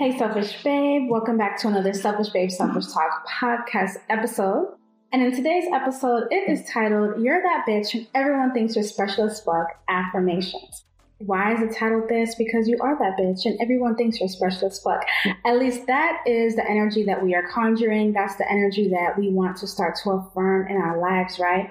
Hey, 0.00 0.16
Selfish 0.16 0.62
Babe. 0.64 1.10
Welcome 1.10 1.36
back 1.36 1.58
to 1.58 1.68
another 1.68 1.92
Selfish 1.92 2.30
Babe 2.30 2.50
Selfish 2.50 2.86
Talk 2.86 3.26
podcast 3.28 3.98
episode. 4.08 4.74
And 5.12 5.20
in 5.20 5.36
today's 5.36 5.66
episode, 5.74 6.26
it 6.30 6.48
is 6.48 6.66
titled 6.70 7.22
You're 7.22 7.42
That 7.42 7.66
Bitch 7.68 7.92
and 7.92 8.06
Everyone 8.14 8.50
Thinks 8.54 8.74
You're 8.74 8.84
Special 8.86 9.26
as 9.26 9.42
Fuck 9.42 9.66
Affirmations. 9.90 10.86
Why 11.18 11.52
is 11.52 11.60
it 11.60 11.76
titled 11.76 12.08
this? 12.08 12.34
Because 12.34 12.66
you 12.66 12.78
are 12.80 12.98
that 12.98 13.18
bitch 13.18 13.44
and 13.44 13.60
everyone 13.60 13.94
thinks 13.94 14.18
you're 14.20 14.30
special 14.30 14.68
as 14.68 14.78
fuck. 14.82 15.04
At 15.44 15.58
least 15.58 15.86
that 15.86 16.22
is 16.26 16.56
the 16.56 16.66
energy 16.66 17.04
that 17.04 17.22
we 17.22 17.34
are 17.34 17.46
conjuring. 17.52 18.14
That's 18.14 18.36
the 18.36 18.50
energy 18.50 18.88
that 18.88 19.18
we 19.18 19.28
want 19.28 19.58
to 19.58 19.66
start 19.66 19.96
to 20.02 20.12
affirm 20.12 20.66
in 20.68 20.78
our 20.78 20.98
lives, 20.98 21.38
right? 21.38 21.70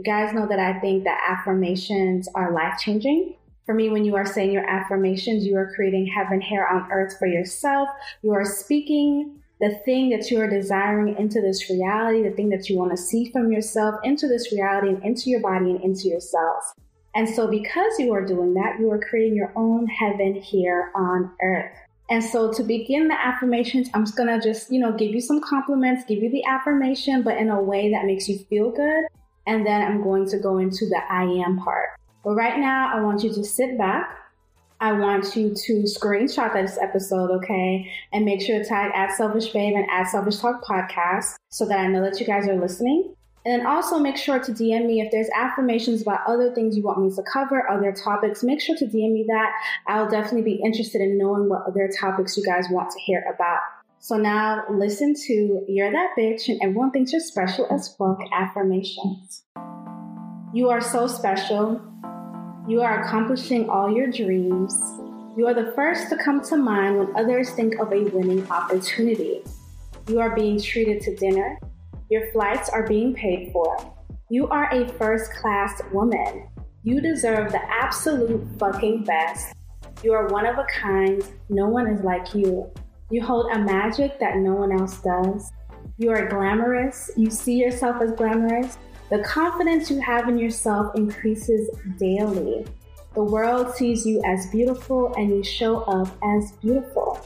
You 0.00 0.04
guys 0.04 0.32
know 0.32 0.46
that 0.46 0.58
I 0.58 0.80
think 0.80 1.04
that 1.04 1.20
affirmations 1.28 2.26
are 2.34 2.54
life 2.54 2.78
changing. 2.78 3.34
For 3.66 3.74
me, 3.74 3.90
when 3.90 4.02
you 4.02 4.16
are 4.16 4.24
saying 4.24 4.50
your 4.50 4.66
affirmations, 4.66 5.44
you 5.44 5.58
are 5.58 5.74
creating 5.74 6.06
heaven 6.06 6.40
here 6.40 6.66
on 6.66 6.90
earth 6.90 7.18
for 7.18 7.26
yourself. 7.26 7.86
You 8.22 8.32
are 8.32 8.46
speaking 8.46 9.42
the 9.60 9.78
thing 9.84 10.08
that 10.08 10.30
you 10.30 10.40
are 10.40 10.48
desiring 10.48 11.18
into 11.18 11.42
this 11.42 11.68
reality, 11.68 12.22
the 12.22 12.34
thing 12.34 12.48
that 12.48 12.70
you 12.70 12.78
want 12.78 12.92
to 12.92 12.96
see 12.96 13.30
from 13.30 13.52
yourself 13.52 13.96
into 14.02 14.26
this 14.26 14.50
reality 14.54 14.88
and 14.88 15.04
into 15.04 15.28
your 15.28 15.40
body 15.40 15.72
and 15.72 15.82
into 15.82 16.08
your 16.08 16.20
cells. 16.20 16.72
And 17.14 17.28
so, 17.28 17.46
because 17.46 17.98
you 17.98 18.14
are 18.14 18.24
doing 18.24 18.54
that, 18.54 18.80
you 18.80 18.90
are 18.90 19.00
creating 19.00 19.36
your 19.36 19.52
own 19.54 19.86
heaven 19.86 20.34
here 20.34 20.92
on 20.96 21.30
earth. 21.42 21.76
And 22.08 22.24
so, 22.24 22.50
to 22.54 22.62
begin 22.62 23.08
the 23.08 23.22
affirmations, 23.22 23.90
I'm 23.92 24.06
just 24.06 24.16
gonna 24.16 24.40
just, 24.40 24.72
you 24.72 24.80
know, 24.80 24.92
give 24.92 25.10
you 25.10 25.20
some 25.20 25.42
compliments, 25.42 26.04
give 26.08 26.22
you 26.22 26.30
the 26.30 26.44
affirmation, 26.46 27.22
but 27.22 27.36
in 27.36 27.50
a 27.50 27.62
way 27.62 27.90
that 27.90 28.06
makes 28.06 28.30
you 28.30 28.38
feel 28.48 28.70
good 28.70 29.04
and 29.46 29.66
then 29.66 29.82
I'm 29.82 30.02
going 30.02 30.28
to 30.30 30.38
go 30.38 30.58
into 30.58 30.86
the 30.86 31.00
I 31.08 31.24
am 31.24 31.58
part. 31.58 31.90
But 32.24 32.34
right 32.34 32.58
now, 32.58 32.92
I 32.94 33.00
want 33.00 33.22
you 33.22 33.32
to 33.32 33.44
sit 33.44 33.78
back. 33.78 34.16
I 34.80 34.92
want 34.92 35.36
you 35.36 35.54
to 35.54 35.72
screenshot 35.82 36.54
this 36.54 36.78
episode, 36.78 37.30
okay? 37.30 37.90
And 38.12 38.24
make 38.24 38.40
sure 38.40 38.58
to 38.58 38.64
tag 38.64 38.92
at 38.94 39.12
Selfish 39.12 39.48
Babe 39.48 39.74
and 39.74 39.86
at 39.90 40.04
Selfish 40.04 40.38
Talk 40.38 40.64
Podcast 40.64 41.34
so 41.50 41.66
that 41.66 41.78
I 41.78 41.86
know 41.86 42.02
that 42.02 42.18
you 42.18 42.26
guys 42.26 42.48
are 42.48 42.58
listening. 42.58 43.14
And 43.44 43.60
then 43.60 43.66
also 43.66 43.98
make 43.98 44.16
sure 44.16 44.38
to 44.38 44.52
DM 44.52 44.86
me 44.86 45.00
if 45.00 45.10
there's 45.10 45.28
affirmations 45.34 46.02
about 46.02 46.20
other 46.26 46.54
things 46.54 46.76
you 46.76 46.82
want 46.82 47.02
me 47.02 47.10
to 47.14 47.22
cover, 47.22 47.68
other 47.70 47.92
topics. 47.92 48.42
Make 48.42 48.60
sure 48.60 48.76
to 48.76 48.84
DM 48.84 49.12
me 49.12 49.24
that. 49.28 49.52
I'll 49.86 50.08
definitely 50.08 50.42
be 50.42 50.60
interested 50.62 51.00
in 51.00 51.16
knowing 51.16 51.48
what 51.48 51.62
other 51.66 51.90
topics 51.98 52.36
you 52.36 52.44
guys 52.44 52.66
want 52.70 52.90
to 52.90 52.98
hear 53.00 53.24
about. 53.34 53.60
So 54.02 54.16
now 54.16 54.64
listen 54.70 55.14
to 55.26 55.62
You're 55.68 55.92
That 55.92 56.14
Bitch 56.18 56.48
and 56.48 56.58
Everyone 56.62 56.90
Thinks 56.90 57.12
You're 57.12 57.20
Special 57.20 57.66
as 57.70 57.94
Fuck 57.96 58.18
affirmations. 58.32 59.42
You 60.54 60.70
are 60.70 60.80
so 60.80 61.06
special. 61.06 61.82
You 62.66 62.80
are 62.80 63.02
accomplishing 63.02 63.68
all 63.68 63.94
your 63.94 64.10
dreams. 64.10 64.74
You 65.36 65.46
are 65.48 65.52
the 65.52 65.72
first 65.76 66.08
to 66.08 66.16
come 66.16 66.42
to 66.44 66.56
mind 66.56 66.98
when 66.98 67.14
others 67.14 67.50
think 67.50 67.78
of 67.78 67.92
a 67.92 68.04
winning 68.04 68.50
opportunity. 68.50 69.42
You 70.08 70.18
are 70.20 70.34
being 70.34 70.58
treated 70.58 71.02
to 71.02 71.14
dinner. 71.16 71.58
Your 72.08 72.32
flights 72.32 72.70
are 72.70 72.88
being 72.88 73.12
paid 73.12 73.52
for. 73.52 73.76
You 74.30 74.48
are 74.48 74.72
a 74.72 74.88
first 74.94 75.30
class 75.34 75.78
woman. 75.92 76.48
You 76.84 77.02
deserve 77.02 77.52
the 77.52 77.60
absolute 77.70 78.48
fucking 78.58 79.04
best. 79.04 79.52
You 80.02 80.14
are 80.14 80.28
one 80.28 80.46
of 80.46 80.56
a 80.56 80.64
kind. 80.80 81.22
No 81.50 81.68
one 81.68 81.86
is 81.86 82.02
like 82.02 82.34
you. 82.34 82.72
You 83.10 83.22
hold 83.22 83.50
a 83.50 83.58
magic 83.58 84.20
that 84.20 84.36
no 84.36 84.54
one 84.54 84.72
else 84.72 85.00
does. 85.00 85.52
You 85.98 86.10
are 86.12 86.28
glamorous. 86.28 87.10
You 87.16 87.28
see 87.28 87.54
yourself 87.54 88.00
as 88.00 88.12
glamorous. 88.12 88.78
The 89.10 89.18
confidence 89.24 89.90
you 89.90 90.00
have 90.00 90.28
in 90.28 90.38
yourself 90.38 90.94
increases 90.94 91.68
daily. 91.98 92.64
The 93.14 93.24
world 93.24 93.74
sees 93.74 94.06
you 94.06 94.22
as 94.24 94.46
beautiful 94.52 95.12
and 95.16 95.30
you 95.30 95.42
show 95.42 95.78
up 95.82 96.16
as 96.22 96.52
beautiful. 96.62 97.18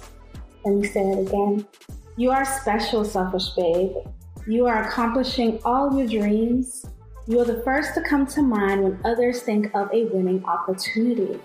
Let 0.64 0.76
me 0.76 0.88
say 0.88 1.02
it 1.02 1.28
again. 1.28 1.66
You 2.16 2.30
are 2.30 2.46
special, 2.46 3.04
selfish 3.04 3.50
babe. 3.50 3.92
You 4.46 4.64
are 4.64 4.84
accomplishing 4.84 5.60
all 5.64 5.94
your 5.98 6.06
dreams. 6.06 6.86
You 7.26 7.40
are 7.40 7.44
the 7.44 7.62
first 7.62 7.94
to 7.94 8.02
come 8.02 8.26
to 8.28 8.40
mind 8.42 8.82
when 8.82 8.98
others 9.04 9.42
think 9.42 9.74
of 9.74 9.90
a 9.92 10.04
winning 10.06 10.42
opportunity. 10.46 11.38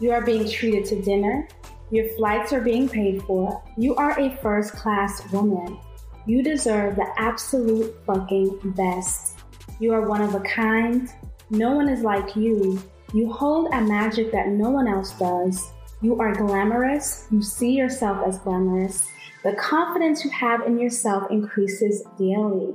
You 0.00 0.12
are 0.12 0.24
being 0.24 0.48
treated 0.48 0.86
to 0.86 1.02
dinner. 1.02 1.46
Your 1.90 2.08
flights 2.16 2.52
are 2.52 2.60
being 2.60 2.88
paid 2.88 3.22
for. 3.22 3.62
You 3.76 3.94
are 3.96 4.18
a 4.18 4.36
first 4.36 4.72
class 4.72 5.30
woman. 5.32 5.78
You 6.26 6.42
deserve 6.42 6.96
the 6.96 7.06
absolute 7.18 7.94
fucking 8.06 8.72
best. 8.76 9.38
You 9.78 9.92
are 9.92 10.08
one 10.08 10.22
of 10.22 10.34
a 10.34 10.40
kind. 10.40 11.08
No 11.50 11.72
one 11.72 11.88
is 11.88 12.00
like 12.00 12.34
you. 12.34 12.82
You 13.12 13.30
hold 13.32 13.72
a 13.72 13.80
magic 13.80 14.32
that 14.32 14.48
no 14.48 14.70
one 14.70 14.88
else 14.88 15.12
does. 15.18 15.70
You 16.00 16.18
are 16.20 16.34
glamorous. 16.34 17.26
You 17.30 17.42
see 17.42 17.72
yourself 17.72 18.26
as 18.26 18.38
glamorous. 18.38 19.06
The 19.44 19.52
confidence 19.52 20.24
you 20.24 20.30
have 20.30 20.62
in 20.66 20.78
yourself 20.78 21.30
increases 21.30 22.02
daily. 22.18 22.74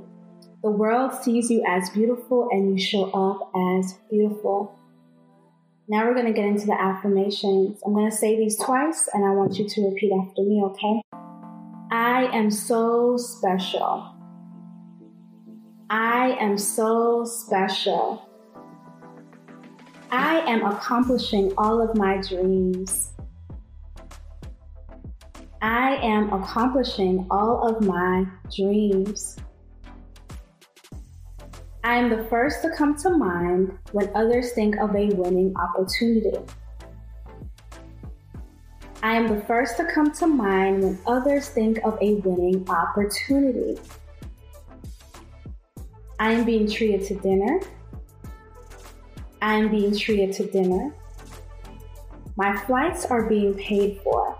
The 0.62 0.70
world 0.70 1.12
sees 1.22 1.50
you 1.50 1.64
as 1.66 1.90
beautiful 1.90 2.48
and 2.52 2.70
you 2.70 2.84
show 2.84 3.10
up 3.10 3.50
as 3.80 3.94
beautiful. 4.10 4.78
Now 5.90 6.06
we're 6.06 6.14
going 6.14 6.26
to 6.26 6.32
get 6.32 6.44
into 6.44 6.66
the 6.66 6.80
affirmations. 6.80 7.80
I'm 7.84 7.94
going 7.94 8.08
to 8.08 8.16
say 8.16 8.36
these 8.36 8.56
twice 8.56 9.08
and 9.12 9.24
I 9.24 9.30
want 9.30 9.58
you 9.58 9.68
to 9.68 9.88
repeat 9.88 10.12
after 10.12 10.42
me, 10.42 10.62
okay? 10.66 11.02
I 11.90 12.30
am 12.32 12.48
so 12.48 13.16
special. 13.16 14.14
I 15.90 16.36
am 16.40 16.56
so 16.58 17.24
special. 17.24 18.24
I 20.12 20.38
am 20.46 20.64
accomplishing 20.64 21.52
all 21.58 21.82
of 21.82 21.96
my 21.96 22.18
dreams. 22.18 23.10
I 25.60 25.96
am 25.96 26.32
accomplishing 26.32 27.26
all 27.32 27.66
of 27.66 27.84
my 27.84 28.26
dreams. 28.56 29.36
I 31.82 31.96
am 31.96 32.10
the 32.10 32.24
first 32.24 32.60
to 32.62 32.70
come 32.76 32.94
to 32.98 33.10
mind 33.10 33.78
when 33.92 34.10
others 34.14 34.52
think 34.52 34.76
of 34.76 34.94
a 34.94 35.06
winning 35.14 35.54
opportunity. 35.56 36.38
I 39.02 39.14
am 39.14 39.28
the 39.28 39.40
first 39.46 39.78
to 39.78 39.86
come 39.86 40.12
to 40.12 40.26
mind 40.26 40.82
when 40.82 40.98
others 41.06 41.48
think 41.48 41.78
of 41.78 41.96
a 42.02 42.16
winning 42.16 42.68
opportunity. 42.68 43.80
I 46.18 46.32
am 46.32 46.44
being 46.44 46.70
treated 46.70 47.06
to 47.06 47.14
dinner. 47.14 47.60
I 49.40 49.54
am 49.54 49.70
being 49.70 49.96
treated 49.96 50.34
to 50.34 50.50
dinner. 50.50 50.94
My 52.36 52.54
flights 52.58 53.06
are 53.06 53.26
being 53.26 53.54
paid 53.54 54.02
for. 54.04 54.38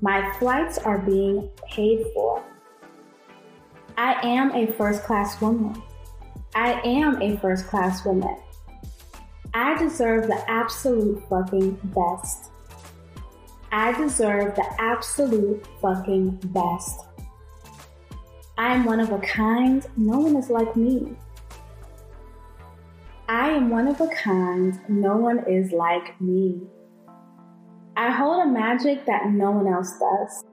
My 0.00 0.32
flights 0.38 0.78
are 0.78 0.96
being 0.96 1.50
paid 1.68 2.06
for. 2.14 2.42
I 3.98 4.14
am 4.26 4.52
a 4.52 4.72
first 4.72 5.04
class 5.04 5.38
woman. 5.42 5.82
I 6.54 6.80
am 6.84 7.22
a 7.22 7.36
first 7.36 7.68
class 7.68 8.04
woman. 8.04 8.36
I 9.54 9.78
deserve 9.78 10.26
the 10.26 10.42
absolute 10.50 11.22
fucking 11.28 11.78
best. 11.94 12.50
I 13.72 13.92
deserve 13.96 14.56
the 14.56 14.66
absolute 14.80 15.64
fucking 15.80 16.40
best. 16.46 17.06
I 18.58 18.74
am 18.74 18.84
one 18.84 18.98
of 18.98 19.12
a 19.12 19.18
kind. 19.20 19.86
No 19.96 20.18
one 20.18 20.36
is 20.36 20.50
like 20.50 20.74
me. 20.76 21.16
I 23.28 23.50
am 23.50 23.70
one 23.70 23.86
of 23.86 24.00
a 24.00 24.08
kind. 24.08 24.80
No 24.88 25.16
one 25.16 25.44
is 25.48 25.70
like 25.70 26.20
me. 26.20 26.62
I 27.96 28.10
hold 28.10 28.42
a 28.42 28.50
magic 28.50 29.06
that 29.06 29.30
no 29.30 29.52
one 29.52 29.72
else 29.72 29.96
does. 29.98 30.44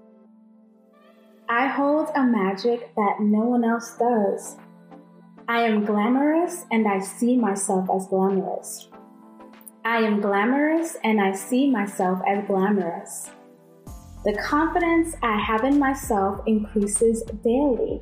I 1.49 1.67
hold 1.67 2.09
a 2.15 2.23
magic 2.23 2.93
that 2.95 3.19
no 3.19 3.39
one 3.39 3.63
else 3.63 3.95
does. 3.97 4.57
I 5.49 5.61
am 5.61 5.85
glamorous 5.85 6.65
and 6.71 6.85
I 6.85 6.99
see 6.99 7.37
myself 7.37 7.87
as 7.95 8.07
glamorous. 8.07 8.89
I 9.85 9.99
am 9.99 10.19
glamorous 10.19 10.97
and 11.05 11.21
I 11.21 11.31
see 11.31 11.71
myself 11.71 12.19
as 12.27 12.45
glamorous. 12.47 13.29
The 14.25 14.33
confidence 14.43 15.15
I 15.23 15.37
have 15.37 15.63
in 15.63 15.79
myself 15.79 16.41
increases 16.47 17.23
daily. 17.45 18.01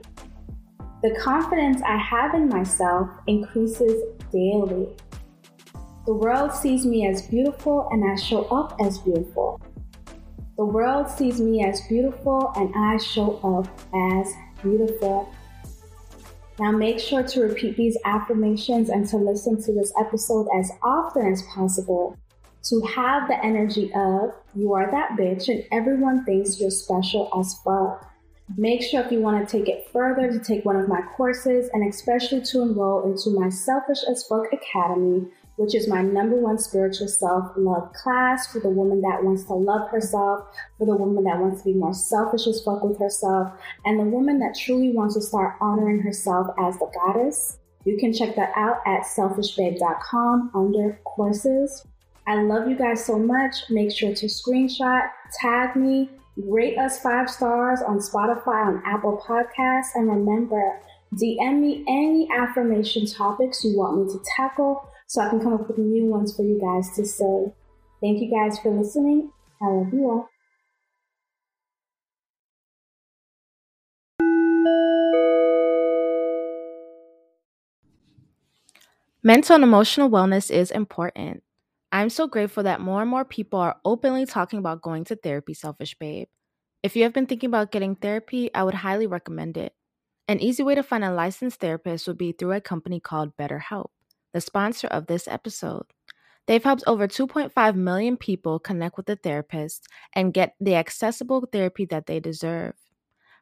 The 1.04 1.16
confidence 1.22 1.84
I 1.84 1.98
have 1.98 2.34
in 2.34 2.50
myself 2.50 3.12
increases 3.28 4.02
daily. 4.32 4.96
The 6.08 6.16
world 6.16 6.52
sees 6.52 6.84
me 6.84 7.08
as 7.08 7.28
beautiful 7.28 7.88
and 7.92 8.12
I 8.12 8.16
show 8.16 8.46
up 8.46 8.76
as 8.84 8.98
beautiful. 8.98 9.62
The 10.58 10.66
world 10.66 11.12
sees 11.12 11.40
me 11.40 11.64
as 11.64 11.82
beautiful 11.82 12.54
and 12.56 12.74
I 12.76 12.98
show 12.98 13.38
up 13.44 13.68
as 14.18 14.34
beautiful. 14.64 15.32
Now 16.60 16.72
make 16.72 17.00
sure 17.00 17.24
to 17.24 17.42
repeat 17.42 17.76
these 17.76 17.98
affirmations 18.06 18.90
and 18.90 19.08
to 19.10 19.18
listen 19.18 19.62
to 19.64 19.74
this 19.74 19.92
episode 20.00 20.48
as 20.58 20.72
often 20.82 21.32
as 21.32 21.42
possible 21.44 22.18
to 22.70 22.82
have 22.82 23.28
the 23.28 23.44
energy 23.46 23.92
of 23.94 24.32
you 24.56 24.74
are 24.74 24.90
that 24.90 25.12
bitch 25.12 25.50
and 25.50 25.64
everyone 25.72 26.26
thinks 26.26 26.60
you're 26.60 26.72
special 26.72 27.30
as 27.38 27.56
fuck. 27.64 28.10
Make 28.58 28.82
sure 28.82 29.02
if 29.02 29.12
you 29.12 29.20
want 29.20 29.48
to 29.48 29.58
take 29.58 29.68
it 29.68 29.88
further 29.92 30.32
to 30.32 30.40
take 30.40 30.66
one 30.66 30.76
of 30.76 30.88
my 30.88 31.02
courses 31.16 31.70
and 31.74 31.88
especially 31.88 32.42
to 32.42 32.62
enroll 32.62 33.04
into 33.04 33.32
my 33.32 33.50
Selfish 33.50 34.04
as 34.10 34.24
Fuck 34.24 34.46
Academy, 34.54 35.28
which 35.58 35.74
is 35.74 35.88
my 35.88 36.02
number 36.02 36.36
one 36.36 36.58
spiritual 36.58 37.08
self 37.08 37.52
love 37.56 37.92
class 37.94 38.48
for 38.52 38.60
the 38.60 38.70
woman 38.70 39.02
that 39.02 39.24
wants 39.24 39.44
to 39.46 39.54
love 39.54 39.90
herself, 39.90 40.46
for 40.78 40.86
the 40.86 40.96
woman 40.96 41.24
that 41.24 41.40
wants 41.40 41.62
to 41.62 41.72
be 41.72 41.78
more 41.78 41.94
selfish 41.94 42.48
as 42.48 42.62
fuck 42.64 42.84
with 42.84 43.00
herself, 43.00 43.52
and 43.86 44.00
the 44.00 44.04
woman 44.04 44.40
that 44.40 44.58
truly 44.58 44.92
wants 44.92 45.16
to 45.16 45.22
start 45.22 45.56
honoring 45.62 46.00
herself 46.00 46.48
as 46.60 46.78
the 46.78 46.92
goddess. 46.94 47.60
You 47.86 47.98
can 47.98 48.14
check 48.14 48.36
that 48.36 48.52
out 48.56 48.78
at 48.86 49.04
selfishbabe.com 49.04 50.52
under 50.56 51.00
courses. 51.04 51.86
I 52.28 52.42
love 52.42 52.68
you 52.68 52.76
guys 52.76 53.06
so 53.06 53.20
much. 53.20 53.56
Make 53.70 53.92
sure 53.92 54.14
to 54.14 54.26
screenshot, 54.26 55.08
tag 55.40 55.76
me, 55.76 56.10
rate 56.36 56.78
us 56.78 57.00
five 57.00 57.30
stars 57.30 57.82
on 57.82 58.00
Spotify, 58.00 58.66
on 58.66 58.82
Apple 58.86 59.24
Podcasts, 59.26 59.94
and 59.94 60.10
remember, 60.10 60.80
DM 61.14 61.62
me 61.62 61.86
any 61.88 62.28
affirmation 62.36 63.06
topics 63.06 63.64
you 63.64 63.78
want 63.78 64.06
me 64.06 64.12
to 64.12 64.20
tackle 64.36 64.90
so 65.08 65.22
I 65.22 65.30
can 65.30 65.40
come 65.40 65.54
up 65.54 65.68
with 65.68 65.78
new 65.78 66.06
ones 66.06 66.36
for 66.36 66.44
you 66.44 66.60
guys 66.60 66.96
to 66.96 67.06
say. 67.06 67.54
Thank 68.02 68.22
you 68.22 68.32
guys 68.32 68.60
for 68.60 68.72
listening. 68.72 69.32
I 69.62 69.68
love 69.68 69.94
you 69.94 70.04
all. 70.10 70.30
Mental 79.24 79.56
and 79.56 79.64
emotional 79.64 80.10
wellness 80.10 80.52
is 80.52 80.70
important. 80.70 81.42
I'm 81.92 82.10
so 82.10 82.28
grateful 82.28 82.64
that 82.64 82.82
more 82.82 83.02
and 83.02 83.10
more 83.10 83.26
people 83.26 83.60
are 83.60 83.78
openly 83.84 84.26
talking 84.26 84.60
about 84.60 84.84
going 84.84 85.04
to 85.06 85.16
therapy, 85.16 85.54
Selfish 85.56 85.96
Babe. 85.98 86.28
If 86.84 86.96
you 86.96 87.04
have 87.04 87.14
been 87.14 87.26
thinking 87.26 87.48
about 87.48 87.72
getting 87.72 87.96
therapy, 87.96 88.54
I 88.54 88.64
would 88.64 88.76
highly 88.76 89.08
recommend 89.08 89.58
it. 89.58 89.74
An 90.28 90.40
easy 90.40 90.62
way 90.62 90.76
to 90.76 90.84
find 90.84 91.04
a 91.04 91.12
licensed 91.12 91.60
therapist 91.60 92.08
would 92.08 92.18
be 92.18 92.34
through 92.34 92.52
a 92.52 92.62
company 92.62 93.00
called 93.00 93.36
BetterHelp 93.38 93.88
the 94.36 94.42
sponsor 94.42 94.88
of 94.88 95.08
this 95.08 95.30
episode. 95.30 95.86
They've 96.46 96.64
helped 96.64 96.84
over 96.86 97.08
2.5 97.08 97.76
million 97.76 98.18
people 98.18 98.60
connect 98.60 98.98
with 98.98 99.10
a 99.10 99.16
therapist 99.16 99.88
and 100.14 100.34
get 100.34 100.56
the 100.60 100.76
accessible 100.76 101.48
therapy 101.52 101.86
that 101.86 102.06
they 102.06 102.20
deserve. 102.20 102.74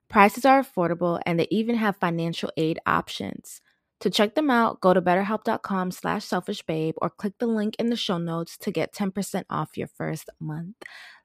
Prices 0.08 0.46
are 0.46 0.62
affordable 0.62 1.20
and 1.26 1.40
they 1.40 1.48
even 1.50 1.76
have 1.78 1.98
financial 1.98 2.52
aid 2.58 2.78
options. 2.86 3.60
To 4.02 4.12
check 4.12 4.36
them 4.36 4.52
out, 4.52 4.82
go 4.82 4.94
to 4.94 5.02
betterhelp.com 5.02 5.90
slash 5.90 6.26
selfishbabe 6.26 6.94
or 6.98 7.10
click 7.10 7.34
the 7.40 7.48
link 7.48 7.76
in 7.80 7.90
the 7.90 7.96
show 7.96 8.20
notes 8.20 8.56
to 8.60 8.70
get 8.70 8.94
10% 8.94 9.46
off 9.50 9.76
your 9.76 9.88
first 9.88 10.30
month. 10.40 10.76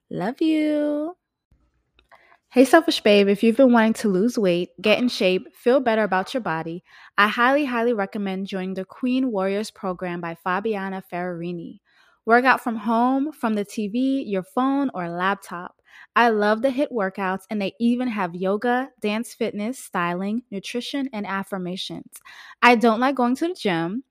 Love 0.09 0.41
you. 0.41 1.15
Hey, 2.51 2.65
selfish 2.65 3.01
babe, 3.01 3.27
if 3.27 3.43
you've 3.43 3.57
been 3.57 3.73
wanting 3.73 3.93
to 3.93 4.07
lose 4.09 4.37
weight, 4.37 4.69
get 4.81 4.97
in 4.99 5.07
shape, 5.07 5.53
feel 5.55 5.79
better 5.79 6.03
about 6.03 6.33
your 6.33 6.41
body, 6.41 6.83
I 7.17 7.27
highly, 7.27 7.65
highly 7.65 7.93
recommend 7.93 8.47
joining 8.47 8.73
the 8.73 8.85
Queen 8.85 9.31
Warriors 9.31 9.69
program 9.69 10.19
by 10.19 10.35
Fabiana 10.45 11.03
Ferrarini. 11.11 11.79
Work 12.25 12.45
out 12.45 12.61
from 12.61 12.77
home, 12.77 13.31
from 13.31 13.53
the 13.53 13.65
TV, 13.65 14.23
your 14.25 14.43
phone, 14.43 14.89
or 14.95 15.09
laptop. 15.09 15.78
I 16.15 16.29
love 16.29 16.61
the 16.61 16.69
HIIT 16.69 16.91
workouts, 16.91 17.43
and 17.49 17.61
they 17.61 17.73
even 17.79 18.07
have 18.07 18.35
yoga, 18.35 18.89
dance 18.99 19.33
fitness, 19.33 19.79
styling, 19.79 20.43
nutrition, 20.51 21.09
and 21.13 21.25
affirmations. 21.25 22.19
I 22.61 22.75
don't 22.75 22.99
like 22.99 23.15
going 23.15 23.35
to 23.37 23.47
the 23.49 23.53
gym, 23.53 24.03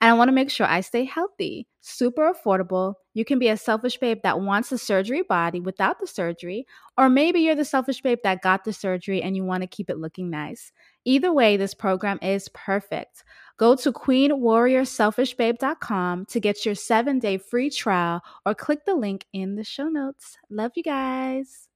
and 0.00 0.10
I 0.10 0.12
want 0.14 0.28
to 0.28 0.32
make 0.34 0.50
sure 0.50 0.66
I 0.66 0.80
stay 0.80 1.04
healthy. 1.04 1.66
Super 1.80 2.32
affordable. 2.32 2.94
You 3.14 3.24
can 3.24 3.38
be 3.38 3.48
a 3.48 3.56
selfish 3.56 3.96
babe 3.98 4.18
that 4.22 4.40
wants 4.40 4.72
a 4.72 4.78
surgery 4.78 5.22
body 5.22 5.60
without 5.60 5.98
the 5.98 6.06
surgery, 6.06 6.66
or 6.98 7.08
maybe 7.08 7.40
you're 7.40 7.54
the 7.54 7.64
selfish 7.64 8.00
babe 8.02 8.18
that 8.24 8.42
got 8.42 8.64
the 8.64 8.72
surgery 8.72 9.22
and 9.22 9.36
you 9.36 9.44
want 9.44 9.62
to 9.62 9.66
keep 9.68 9.90
it 9.90 9.98
looking 9.98 10.30
nice. 10.30 10.72
Either 11.06 11.32
way, 11.32 11.56
this 11.56 11.72
program 11.72 12.18
is 12.20 12.48
perfect. 12.48 13.22
Go 13.58 13.76
to 13.76 13.92
queenwarriorselfishbabe.com 13.92 16.26
to 16.26 16.40
get 16.40 16.66
your 16.66 16.74
seven 16.74 17.20
day 17.20 17.38
free 17.38 17.70
trial 17.70 18.20
or 18.44 18.54
click 18.54 18.84
the 18.84 18.94
link 18.94 19.24
in 19.32 19.54
the 19.54 19.64
show 19.64 19.88
notes. 19.88 20.36
Love 20.50 20.72
you 20.74 20.82
guys. 20.82 21.68